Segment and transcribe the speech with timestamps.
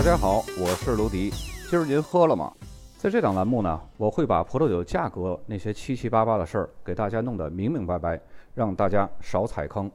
[0.00, 1.28] 大家好，我是卢迪。
[1.68, 2.50] 今儿您喝了吗？
[2.96, 8.18] 在这档栏目呢，我会把葡萄酒价格那些七七八八的事儿给大家弄得明明白白，
[8.54, 9.92] 让大家少踩坑。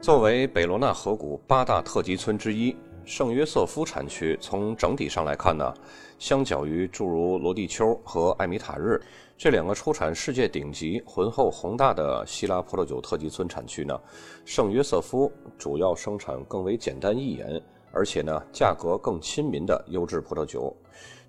[0.00, 2.76] 作为北罗纳河谷八大特级村之一。
[3.06, 5.72] 圣约瑟夫产区从整体上来看呢，
[6.18, 9.00] 相较于诸如罗蒂丘和艾米塔日
[9.38, 13.96] 这两个出产世界顶级、浑厚宏大的希腊葡萄酒特级村产区呢，
[14.44, 20.76] 圣约瑟夫主要生产更为简单易饮，而且呢价格更亲民的优质葡萄酒。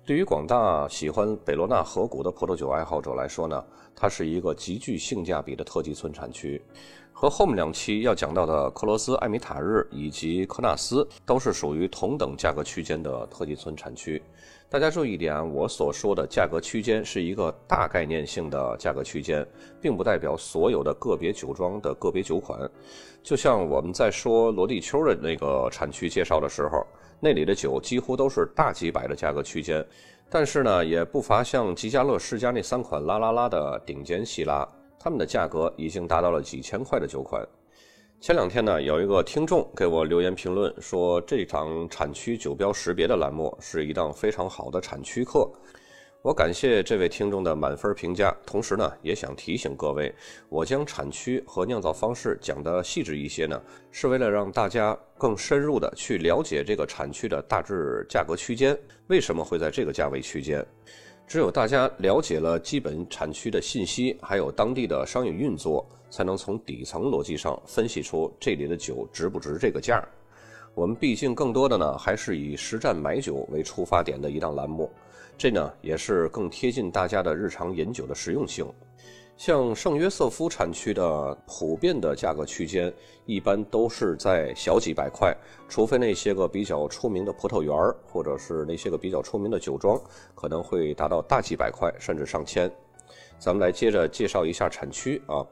[0.04, 6.60] 对于广大喜欢北罗纳河谷的葡萄酒爱好者来说呢，它是一个极具性价比的特级村产区。
[7.20, 14.22] 和后面两期要讲到的克罗斯、艾米塔日以及科纳斯都是属于同等价格区间的特级村产区。
[14.70, 19.44] 大家注意一点，我所说的价格区间是一个大概念性的价格区间，
[19.80, 22.56] 并不代表所有的个别酒庄的个别酒款。
[23.20, 26.86] 就像我们在说罗蒂丘的那个产区介绍的时候，
[27.18, 29.84] 那里的酒几乎都是大几百的价格区间，
[30.30, 34.64] 但是呢，也不乏像吉加勒世家那三款拉拉拉的顶尖希拉。
[34.98, 37.46] 他们的价格已经达到了几千块的酒款。
[38.20, 45.48] 前两天呢，有一个听众给我留言评论说，这场产区酒标识别的栏目是一档非常好的产区课。
[46.20, 50.12] 我感谢这位听众的满分评价，同时呢，也想提醒各位，
[50.48, 53.62] 我将产区和酿造方式讲得细致一些呢，
[53.92, 60.66] 是为了让大家更深入的去了解这个产区的大致价格区间，为什么会在这个价位区间。
[61.28, 70.02] 只有大家了解了基本产区的信息，还有当地的商业运作，才能从底层逻辑上分析出这里的酒值不值这个价。
[70.74, 74.90] 我们毕竟更多的呢，还是以实战买酒为出发点的一档栏目，
[75.36, 78.66] 这呢也是更贴近大家的日常饮酒的实用性。
[79.38, 82.92] 像圣约瑟夫产区的普遍的价格区间，
[83.24, 85.32] 一般都是在小几百块，
[85.68, 89.96] 除非那些个比较出名的葡萄园儿，或者是那些个比较出名的酒庄，
[90.34, 92.68] 可能会达到大几百块，甚至上千。
[93.38, 95.46] 咱们来接着介绍一下产区啊，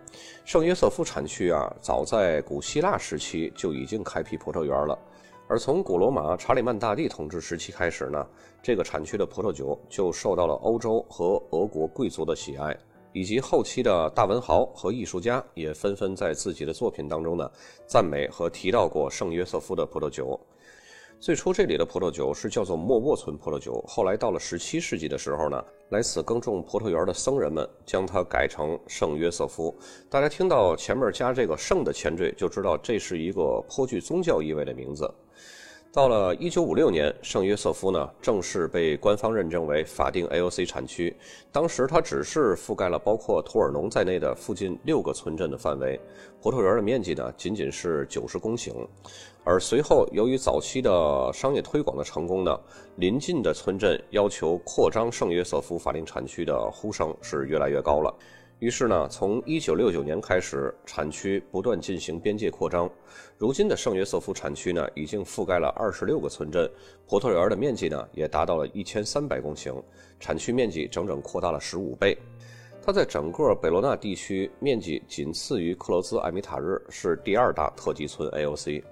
[0.44, 4.98] 圣约瑟夫产区啊，早在古希腊时期就已经开辟葡萄园了，
[5.46, 8.26] 而从古罗马查理曼大帝统治时期开始呢，
[8.60, 12.76] 这个产区的葡萄酒就受到了欧洲和俄国贵族的喜爱。
[13.16, 17.50] 以及后期的大文豪和艺术家也纷纷在自己的作品当中呢，
[17.87, 20.38] 赞美和提到过圣约瑟夫的葡萄酒。
[21.19, 29.75] 最初这里的葡萄酒是叫做莫沃村葡萄酒，后来到了十七世纪的时候呢，来此耕种葡萄园的僧人们将它改成圣约瑟夫。
[30.10, 35.10] 大家听到前面加这个“圣”的前缀，就知道这是一个颇具宗教意味的名字。
[35.96, 41.16] 到了一九五六年，圣约瑟夫呢正式被官方认证为法定 AOC 产区。
[41.50, 45.98] 当时它只是覆盖了包括图尔农在内的附近六个村镇的范围，
[46.42, 48.74] 葡萄园的面积呢仅仅是九十公顷。
[49.42, 52.54] 而随后由于早期的商业推广的成功呢，
[52.96, 58.14] 邻近的村镇要求扩张圣约瑟夫法定产区的呼声是越来越高了。
[58.59, 62.91] 于是呢，从一九六九年开始，产区不断进行边界扩张。
[63.37, 66.67] 如今的圣约瑟夫产区呢，已经覆盖了二十六个村镇，
[67.06, 69.83] 葡萄园的面积呢，也达到了一千三百公顷，
[70.19, 72.17] 产区面积整整扩大了十五倍。
[72.83, 78.83] 它在整个北罗纳地区面积仅次于克罗兹艾米塔日，是第二大特级村 AOC。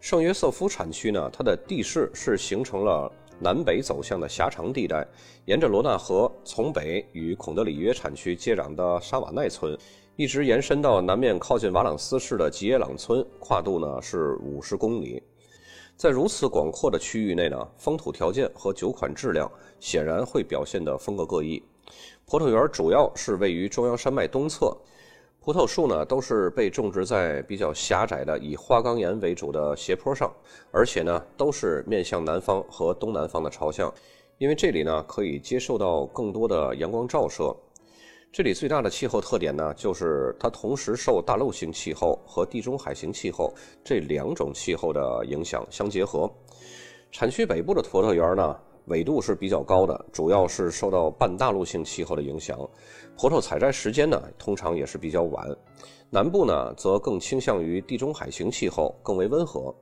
[0.00, 3.10] 圣约瑟夫产区呢，它的地势是形成了。
[3.40, 5.06] 南北走向的狭长地带，
[5.46, 9.76] 沿着罗纳河从北与孔德里约产区接壤的沙瓦奈村，
[10.14, 15.22] 一直延伸到南面靠近瓦朗斯市的吉耶朗村，跨度呢是五十公里。
[15.96, 19.50] 在如此广阔的区域内呢，风土条件和酒款质量
[19.80, 21.62] 显然会表现得风格各异。
[22.26, 24.76] 葡萄园主要是位于中央山脉东侧。
[25.42, 30.30] 葡萄树呢，都是被种植在比较狭窄的以花岗岩为主的斜坡上，
[30.70, 33.90] 而且呢，都是面向南方和东南方的朝向，
[34.36, 37.56] 因为这里呢可以接受到更多的阳光照射。
[38.30, 43.50] 这里最大的气候特点呢，就是它同时受大陆性气候和地中海型气候
[43.82, 46.30] 这两种气候的影响相结合。
[47.10, 48.54] 产区北部的葡萄园呢。
[48.90, 52.58] 纬度是比较高的，主要是受到半大陆性气候的影响。
[53.16, 55.48] 葡萄采摘时间呢，通常也是比较晚。
[56.10, 59.72] 南部呢，则更倾向于地中海型气候，更为温和。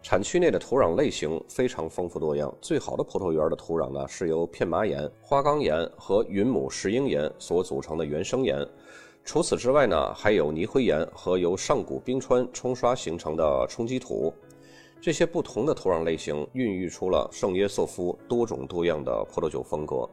[0.00, 2.52] 产区内的土壤类型非常丰富多样。
[2.62, 8.66] 最好的葡萄园的土壤呢，是由片麻岩、花岗岩和云母石英岩所组成的原生岩。
[9.24, 14.32] 除此之外呢，还有泥灰岩和由上古冰川冲刷形成的冲积土。
[15.00, 20.08] 这些不同的土壤类型孕育出了圣约瑟夫多种多样的葡萄酒风格。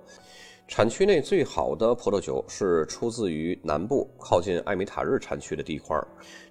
[0.67, 5.99] 产区内最好的葡萄酒是出自于南部靠近艾米塔日产区的地块，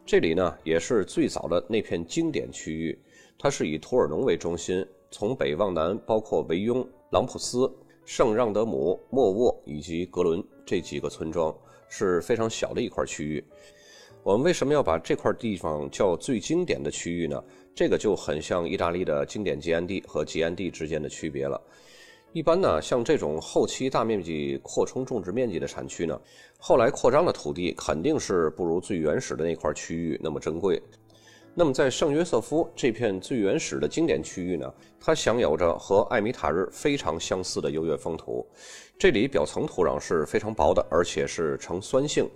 [0.04, 2.98] 这里呢也是最早的那片经典区域。
[3.38, 7.68] 它是以图尔农为中心，从北往南包括维庸、朗普斯、
[8.04, 11.52] 圣让德姆、莫沃以及格伦这几个村庄，
[11.88, 13.44] 是非常小的一块区域。
[14.22, 17.42] 我们为什么要把这块地方叫最经典的区域呢？
[17.74, 21.60] 这个就很像意大利的经典吉安地和吉安地之间的区别了。
[22.32, 26.20] 一般呢，像这种后期大面积扩充种植面积的产区呢，
[26.58, 30.82] 后来扩张的土地肯定是不如最原始的那块区域那么珍贵。
[31.56, 38.44] 那么在圣约瑟夫这片最原始的经典区域呢，它享有着和艾米塔日非常相似的优越风土。
[38.98, 42.26] 这里表层土壤是非常薄的，而且是呈酸性；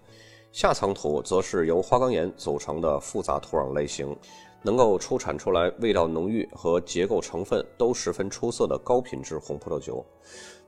[0.53, 4.17] 下层土则是由花岗岩组成的复杂土壤类型。
[4.63, 10.05] 能够出产出来味道浓郁和结构成分都十分出色的高品质红葡萄酒。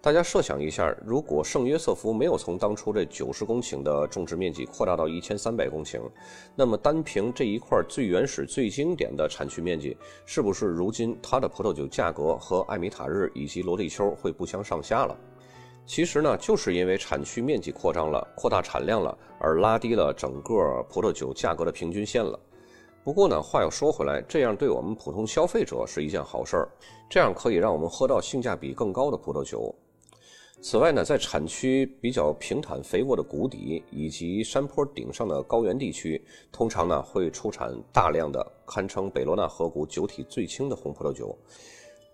[0.03, 6.01] 大家设想一下，如果圣约瑟夫没有从当初这九十公顷的种植面积扩大到一千三百公顷，
[6.57, 9.95] 那么单凭这一块最原始、最经典的产区面积，
[10.25, 15.15] 是不是如今它的葡萄酒价格和艾米塔日以及罗地丘会不相上下了？
[15.85, 22.39] 其实呢，就是因为产区面积扩张了、扩大产量了，而拉低了整个葡萄酒价格的平均线了。
[23.03, 26.69] 不过呢，话又说回来，这样对我们普通消费者是一件好事儿，
[27.09, 29.75] 这样可以让我们喝到性价比更高的葡萄酒。
[30.63, 41.35] 此外呢，在产区比较平坦肥沃的谷底以及山坡顶上的高原地区，通常呢会出产大量的堪称北罗纳河谷酒体最轻的红葡萄酒。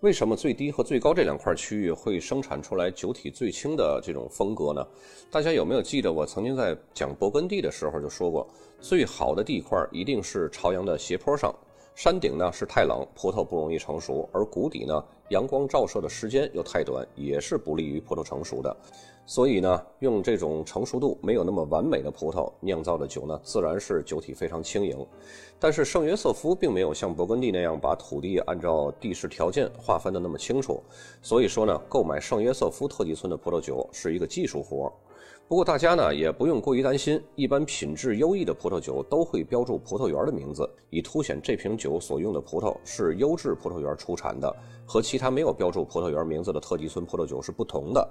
[0.01, 4.87] 为什么最低和最高这两块区域会生产出来酒体最轻的这种风格呢？
[5.31, 8.47] 大家有没有记得我曾经在讲勃艮第的时候就说过，
[8.79, 11.51] 最好的地块一定是朝阳的斜坡上，
[11.95, 18.77] 山顶呢是太冷，葡萄不容易成熟，而谷底呢阳光照射的时间又太短，也是不利于葡萄成熟的。
[19.29, 25.05] 所以呢，用这种成熟度没有那么完美的葡萄酿造的酒呢，自然是酒体非常轻盈。
[25.59, 30.81] 但是圣约瑟夫并没有像勃艮第那样把土地按照地势条件划分的那么清楚，
[31.21, 34.89] 所以说呢，购买圣约瑟夫特级村的葡萄酒是一个技术活。
[35.45, 48.09] 不过大家呢也不用过于担心，一般品质优异的葡萄酒都会标注葡萄园的名字，以凸显这瓶酒所用的葡萄是优质葡萄园出产的，和其他没有标注葡萄园名字的特级村葡萄酒是不同的。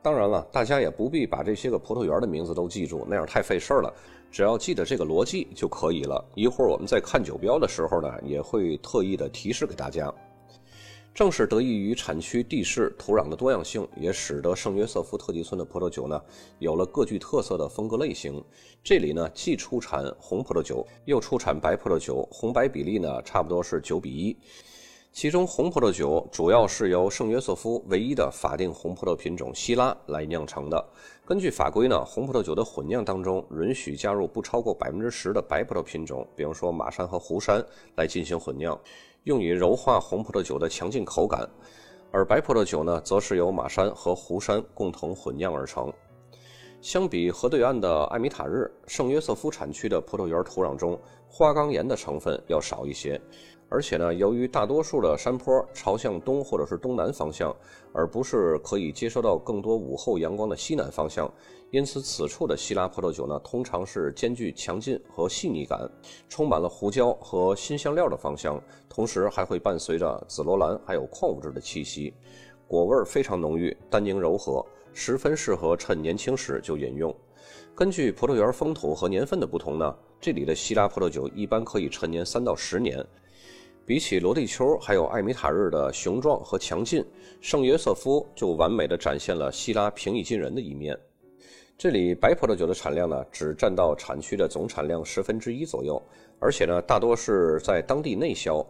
[0.00, 3.92] 当然了，大家也不必把这些个葡萄园的名字都记住，那样太费事儿了。
[4.30, 6.24] 只要记得这个逻辑就可以了。
[6.34, 10.12] 一会儿我们在看酒标的时候呢，也会特意的提示给大家。
[11.14, 16.22] 正是得益于产区地势、土壤的多样性，也使得圣约瑟夫特级村的葡萄酒呢，
[16.60, 18.40] 有了各具特色的风格类型。
[18.84, 24.36] 这里呢，既出产红葡萄酒，又出产白葡萄酒，红白比例呢，差不多是九比一。
[25.20, 30.88] 其中红葡萄酒主要是由圣约瑟夫唯一的法定红葡萄品种希拉来酿成的。
[31.26, 37.60] 根据法规呢，红葡萄酒的混酿当中允许加入不超过百分之十的白葡萄品种，比如说马山和湖山
[37.96, 38.80] 来进行混酿，
[39.24, 41.50] 用以柔化红葡萄酒的强劲口感。
[42.12, 45.92] 而白葡萄酒呢，则是由马山和湖山共同混酿而成。
[46.80, 50.96] 相比河对岸的艾米塔日，圣约瑟夫产区的葡萄园土壤中
[51.28, 53.20] 花岗岩的成分要少一些。
[53.70, 57.54] 而且呢，由于大多数的山坡朝向东或者是东南方向，
[57.92, 61.30] 而不是可以接收到更多午后阳光的西南方向，
[61.70, 65.86] 因此此处的希拉葡萄酒呢，通常是兼具强劲和细腻感，
[66.30, 68.58] 充满了胡椒和新香料的芳香，
[68.88, 72.14] 同时还会伴随着紫罗兰还有矿物质的气息，
[72.66, 77.14] 果味非常浓郁，单宁柔和，十分适合趁年轻时就饮用。
[77.74, 83.06] 根据葡萄园风土和年份的不同呢，这里的希拉葡萄酒一般可以陈年三到十年。
[83.88, 87.02] 比起罗蒂丘还有艾米塔日的雄壮和强劲，
[87.40, 90.94] 圣约瑟夫就完美的展现了希拉平易近人的一面。
[91.78, 96.02] 这里白葡萄酒的产量呢，只占到产区的总产量十分之一左右，
[96.38, 98.62] 而且呢，大多是在当地内销。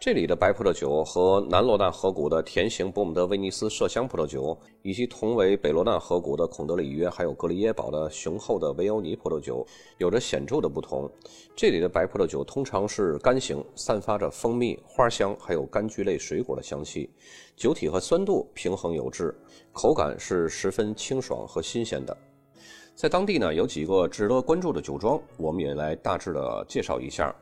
[0.00, 9.66] 这里的白葡萄酒和南罗纳河谷的甜型伯姆德威尼斯麝香葡萄酒，以及同为北罗纳河谷的孔德里约还有格里耶堡的雄厚的维欧尼葡萄酒，
[9.98, 11.10] 有着显著的不同。
[11.56, 17.10] 这里的白葡萄酒通常是干型，散发着蜂蜜、花香还有柑橘类水果的香气，
[17.56, 19.34] 酒体和酸度平衡有致，
[19.72, 22.16] 口感是十分清爽和新鲜的。
[22.94, 27.34] 在当地呢，有几个值得关注的酒庄，我们也来大致的介绍一下。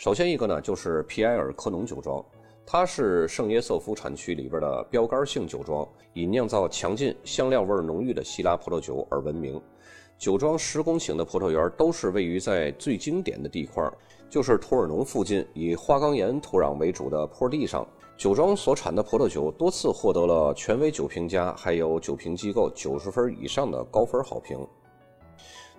[0.00, 2.24] 首先一个呢，就是皮埃尔科农酒庄，
[2.64, 9.60] 它是圣耶瑟夫产区里边的标杆性酒庄，以酿造强劲、香料味浓郁的希拉葡萄酒而闻名。
[10.16, 13.86] 酒庄十公顷的葡萄园都是位于在最经典的地块，
[14.30, 17.86] 就是图尔农附近以花岗岩土壤为主的坡地上。
[18.16, 24.66] 酒庄所产的葡萄酒多次获得了权威酒评家还有酒评机构九十分以上的高分好评。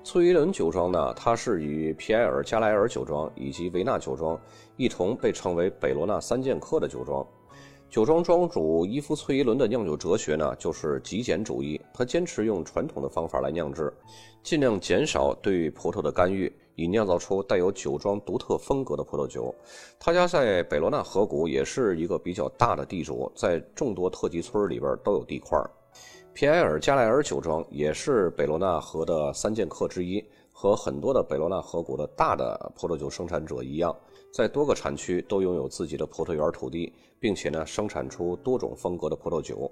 [0.04, 4.40] 崔伊伦酒庄呢，它是与皮埃尔加莱尔酒庄以及维纳酒庄
[4.76, 7.26] 一同被称为北罗纳三剑客的酒庄。
[7.88, 11.80] 酒庄庄主伊夫·崔伊伦的酿酒哲学呢，就是极简主义。
[11.94, 13.94] 他坚持用传统的方法来酿制，
[14.42, 19.54] 尽量减少对葡萄的干预，以酿造出带有酒庄独特风格的葡萄酒。
[20.00, 25.70] 他家在北罗纳河谷也是一个比较大的地主，在众多特级村里边都有地块儿。
[26.34, 30.24] 皮埃尔加莱尔酒庄也是北罗纳河的三剑客之一，
[30.54, 33.94] 和很多的北罗纳河谷的大的葡萄酒生产者一样，
[34.34, 39.70] 在多个产区都拥有自己的葡萄园土地，并且呢生产出多种风格的葡萄酒。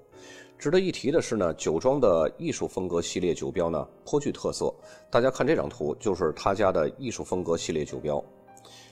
[0.58, 4.72] 值得一提的是呢，酒庄的艺术风格系列酒标呢颇具特色，
[5.10, 8.22] 大家看这张图就是他家的艺术风格系列酒标。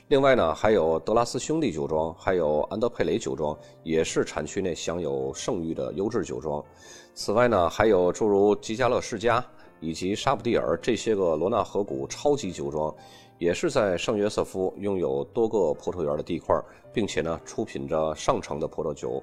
[0.08, 6.64] 另外呢，还有德拉斯兄弟酒庄，还有安德佩雷酒庄，也是产区内享有盛誉的优质酒庄。
[7.12, 9.44] 此外呢，还有诸如吉加勒世家
[9.80, 12.94] 以及沙普蒂尔这些个罗纳河谷超级酒庄，
[13.36, 16.58] 也是在圣约瑟夫拥有多个葡萄园的地块，
[16.90, 19.22] 并且呢，出品着上乘的葡萄酒。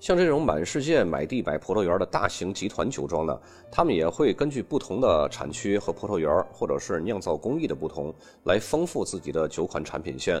[0.00, 3.36] 像这种满世界买地买葡萄园的大型集团酒庄呢，
[3.70, 8.14] 他们也会根据不同的产区和葡萄园，或者是酿造工艺的不同，
[8.44, 10.40] 来丰富自己的酒款产品线。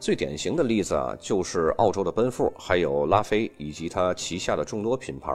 [0.00, 5.30] 最典型的例子啊，就是澳洲的奔富，还有拉菲以及它旗下的众多品牌。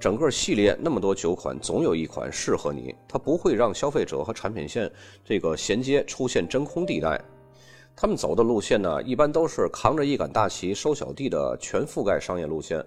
[0.00, 4.90] 整个系列那么多酒款，总有一款适合你，它不会让消费者和产品线
[5.22, 7.20] 这个衔接出现真空地带。
[7.98, 12.84] 他们走的路线呢，一般都是扛着一杆大旗收小弟的全覆盖商业路线。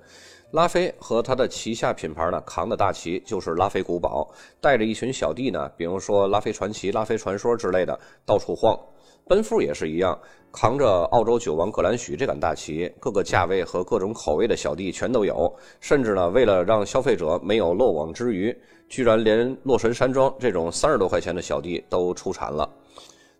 [0.51, 4.29] 拉菲和他的旗下品牌呢，扛的大旗就是拉菲古堡，
[4.61, 8.79] 带着一群小弟呢，比如说拉菲传奇、拉菲传说之类的到处晃。
[9.27, 10.17] 奔富也是一样，
[10.51, 15.51] 扛着澳洲酒王格兰许这杆大旗，各个价位和各种口味的小弟全都有。
[15.79, 18.55] 甚至呢，为了让消费者没有漏网之鱼，
[18.87, 22.69] 居然连洛神山庄这种三十多块钱的小弟都出产了。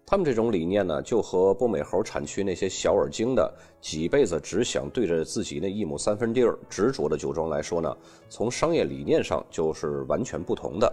[0.10, 7.96] 他们这种理念呢，就和波美猴产区那些小而精的、几辈子只想对着自己那一亩三分地儿执着的酒庄来说呢，
[8.28, 10.92] 从商业理念上就是完全不同的。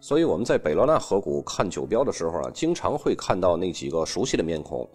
[0.00, 4.86] 所以我们在北罗纳河谷看酒标的时候啊，经常会看到那几个熟悉的面孔。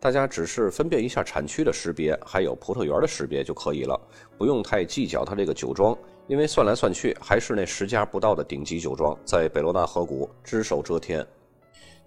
[0.00, 4.00] 大家只是分辨一下产区的识别，还有葡萄园的识别就可以了，
[4.38, 5.94] 不用太计较它这个酒庄，
[6.26, 11.22] 因为算来算去还是那十家不到的顶级酒庄在北罗纳河谷只手遮天。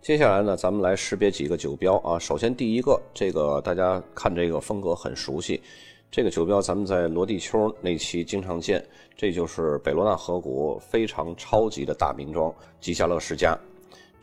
[0.01, 2.17] 接下来呢，咱们来识别几个酒标啊。
[2.17, 5.61] 首先第一个，这个大家看这个风格很熟悉，
[6.09, 8.83] 这个酒标咱们在罗地丘那期经常见，
[9.15, 13.55] 这就是北罗纳河谷非常超级的大名庄吉加勒世家。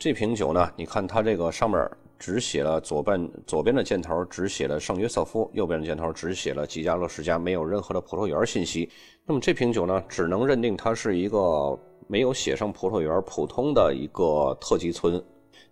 [0.01, 8.91] 这瓶酒呢，你看它这个上面只写了左半左边的箭头只写了圣约瑟夫，右边的箭头只写了吉加勒世家，没有任何的葡萄园信息。
[9.25, 15.23] 那么这瓶酒呢，只能认定它是一个没有写上葡萄园、普通的一个特级村。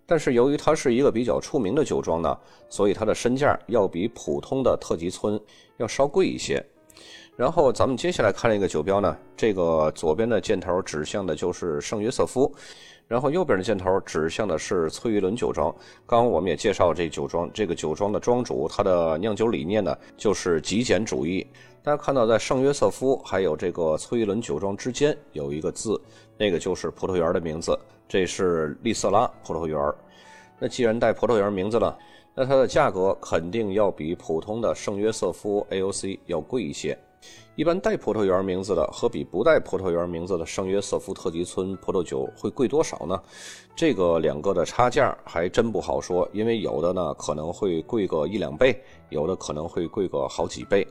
[0.09, 2.35] 但是由于它是一个比较出名的酒庄呢，
[2.69, 5.39] 所以它的身价要比普通的特级村
[5.75, 6.65] 要稍贵一些。
[7.37, 12.51] 然后咱们接下来看这个酒标呢，这个左边的箭头指向的就是圣约瑟夫，
[13.07, 15.71] 然后右边的箭头指向的是崔玉伦酒庄。
[16.07, 21.45] 刚刚我们也介绍这酒庄，这个酒庄的庄主他的酿酒理念呢就是极简主义。
[21.83, 26.01] 大家看到在圣约瑟夫还有这个崔玉伦酒庄之间有一个字，
[26.39, 27.77] 那个就是葡萄园的名字。
[28.09, 29.79] 这是利瑟拉葡萄园
[30.57, 31.95] 那既然带葡萄园名字了，
[32.33, 36.97] 那它的价格肯定要比普通的圣约瑟夫 AOC 要贵一些。
[37.57, 43.19] 一般带葡萄园名字的和比不带葡萄园名字的圣约瑟夫特级村葡萄酒会贵多少呢？
[43.75, 50.87] 这个两个的差价还真不好说，因为有的呢可能会贵个一两倍，有的可能会贵个好几倍。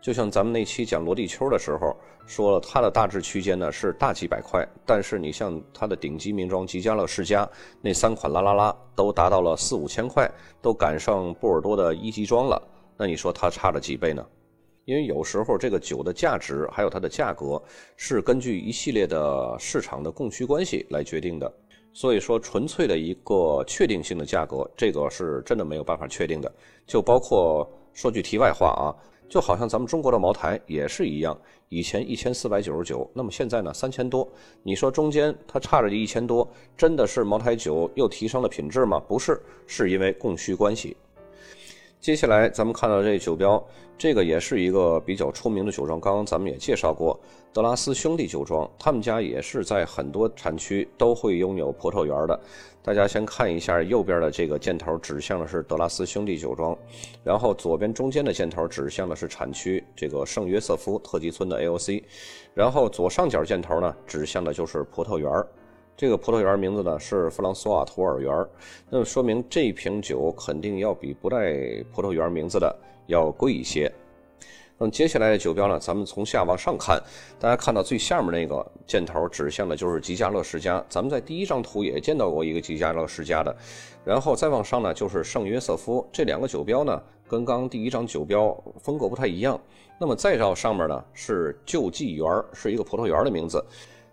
[0.00, 7.48] 就像咱们那期讲罗地丘的时候说了，它的大致区间呢是大几百块，但是你像它的顶级名庄吉加勒世家
[7.82, 10.30] 那三款拉拉拉都达到了四五千块，
[10.62, 12.62] 都赶上波尔多的一级庄了。
[12.96, 14.24] 那你说它差了几倍呢？
[14.88, 17.62] 因为有时候这个酒的价值还有它的价格
[17.94, 21.52] 是根据一系列的市场的供需关系来决定的，
[21.92, 26.50] 所以说纯粹的一个确定性的价格，这个是真的没有办法确定的。
[26.86, 28.88] 就包括说句题外话啊。
[29.28, 34.26] 就好像咱们中国的茅台也是一样，以前一千四百九十九，那么现在呢三千多。
[34.62, 38.98] 你说中间它差着一千多，真的是茅台酒又提升了品质吗？
[39.00, 40.96] 不是，是因为供需关系。
[42.00, 43.62] 接下来咱们看到这酒标，
[43.98, 46.00] 这个也是一个比较出名的酒庄。
[46.00, 47.18] 刚刚咱们也介绍过
[47.52, 52.40] 德拉斯兄弟酒庄，他们家也是在很多产区都会拥有葡萄园的。
[52.84, 56.76] 大家先看一下右边的这个箭头指向的是德拉斯兄弟酒庄，
[57.24, 62.02] 然后左边中间的箭头指向的是产区这个圣约瑟夫特级村的 AOC，
[62.54, 65.30] 然后左上角箭头呢指向的就是葡萄园。
[65.98, 68.46] 这个葡萄园名字呢是弗朗索瓦图尔园，
[68.88, 72.72] 那么说明这瓶酒肯定要比不带葡萄园名字的
[73.08, 73.92] 要贵一些。
[74.78, 77.02] 那么接下来的酒标呢，咱们从下往上看，
[77.40, 83.56] 大家看到最下面那个箭头指向的就是吉加勒世家，咱们在第一张图也见到过一个吉加勒世家的，
[84.04, 89.60] 然后再往上呢就是圣约瑟夫，这两个酒标呢跟刚刚第一张酒标风格不太一样。
[89.98, 93.60] 那么再到上面呢是救济园，是一个葡萄园的名字。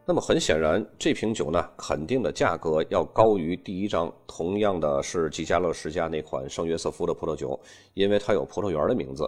[0.08, 7.60] 那么很显然，这瓶酒呢，肯定的价格要高于第一张同样的是吉加乐世家那款圣约瑟夫的葡萄酒，
[7.96, 9.28] 因为它有葡萄园的名字。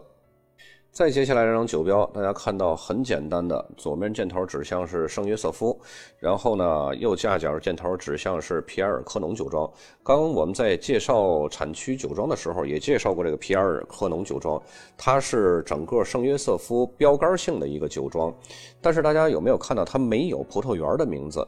[0.97, 5.79] 再接下来这张酒标，大家看到很简单的，左面箭头指向是圣约瑟夫，
[6.17, 9.71] 然后呢右下角箭头指向是皮埃尔科农酒庄。
[10.03, 14.59] 刚刚我们在介绍产区酒庄的时候，也介绍过这个皮埃尔科农酒庄，
[14.97, 18.33] 它是整个圣约瑟夫标杆性的一个酒庄。
[18.81, 21.47] 但是大家有没有看到它没有葡萄园的名字？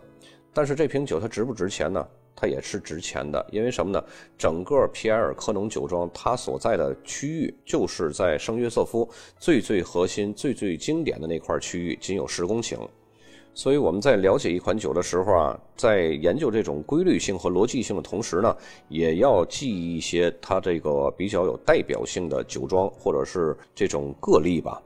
[0.53, 2.05] 但是这瓶酒它值不值钱呢？
[2.35, 4.01] 它也是值钱的，因为什么呢？
[4.37, 12.77] 整个皮埃尔科农酒庄它所在的区域就是在圣约瑟夫最最核心、最最经典的那块区域，仅有十公顷。
[13.53, 18.55] 所以我们在了解一款酒的时候啊，在研究这种规律性和逻辑性的同时呢，
[18.87, 24.81] 也要记忆一些它这个比较有代表性的酒庄或者是这种个例吧。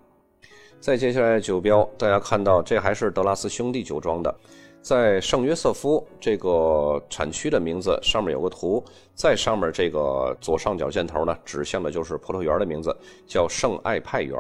[0.80, 4.36] 再接下来酒标，大家看到这还是德拉斯兄弟酒庄的。
[4.84, 8.84] 在圣约瑟夫这个产区的名字上面有个图，
[9.16, 12.94] 在上面这个左上角箭头呢，指向的就是葡萄园的名字，
[13.26, 14.38] 叫圣爱派园。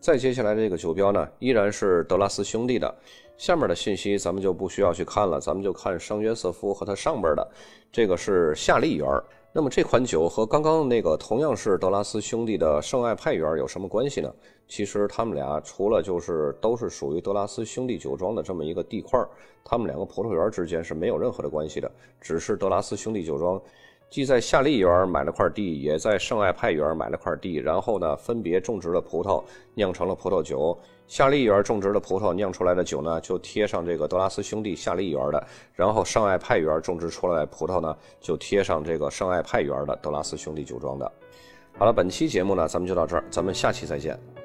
[0.00, 2.94] 再接下来这个酒标呢，依然是德拉斯兄弟的。
[3.38, 7.50] 下面的信息咱们就不需要去看了，咱们就看圣约瑟夫和它上边的，
[7.90, 9.08] 这个是夏利园。
[9.54, 14.34] 那么这款酒和刚刚那个同样是德拉斯兄弟的圣爱派园有什么关系呢？
[14.66, 19.22] 其实他们俩除了就是都是属于德拉斯兄弟酒庄的这么一个地块，
[19.62, 23.60] 他们两个葡萄园之间是没有任何的关系的，只是德拉斯兄弟酒庄。
[24.12, 30.78] 既在夏利园买了块地，也在圣爱派园买了块地，然后呢，分别种植了葡萄，酿成了葡萄酒。
[31.06, 41.10] 夏利园种植的葡萄酿出来的酒呢，就贴上这个德拉斯兄弟夏利园的；然后圣爱派园种植出来葡萄呢，就贴上这个圣爱派园的德拉斯兄弟酒庄的。
[41.78, 44.41] 好了，本期节目呢，咱们就到这儿，咱们下期再见。